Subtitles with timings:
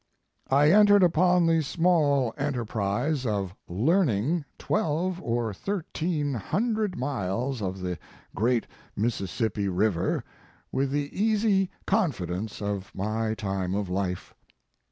[0.49, 7.99] I entered upon the small enterprise of learning* twelve or thirteen hundred miles of the
[8.33, 10.23] great Mississippi river
[10.71, 14.33] with the easy confidence of my time of life.